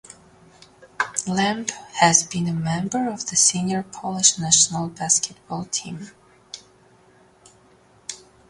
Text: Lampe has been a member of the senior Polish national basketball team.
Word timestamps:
Lampe 1.27 1.69
has 1.99 2.23
been 2.23 2.47
a 2.47 2.53
member 2.53 3.07
of 3.07 3.27
the 3.29 3.35
senior 3.35 3.83
Polish 3.83 4.39
national 4.39 4.87
basketball 4.89 5.65
team. 5.65 6.09